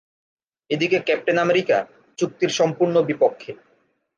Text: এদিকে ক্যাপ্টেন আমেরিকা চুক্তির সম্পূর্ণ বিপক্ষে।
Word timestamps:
এদিকে 0.69 0.97
ক্যাপ্টেন 0.99 1.37
আমেরিকা 1.37 1.77
চুক্তির 2.19 2.51
সম্পূর্ণ 2.59 2.95
বিপক্ষে। 3.01 3.51